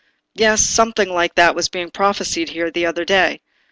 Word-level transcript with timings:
"Yes, 0.33 0.63
something 0.63 1.09
like 1.09 1.35
that 1.35 1.53
was 1.53 1.69
being 1.69 1.91
prophesied 1.91 2.49
here 2.49 2.71
the 2.71 2.87
other 2.87 3.05
day. 3.05 3.39